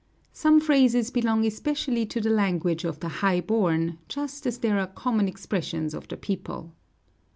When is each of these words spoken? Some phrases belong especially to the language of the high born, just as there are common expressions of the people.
Some 0.33 0.59
phrases 0.59 1.11
belong 1.11 1.45
especially 1.45 2.07
to 2.07 2.19
the 2.19 2.31
language 2.31 2.85
of 2.85 3.01
the 3.01 3.07
high 3.21 3.39
born, 3.39 3.99
just 4.09 4.47
as 4.47 4.57
there 4.57 4.79
are 4.79 4.87
common 4.87 5.27
expressions 5.27 5.93
of 5.93 6.07
the 6.07 6.17
people. 6.17 6.71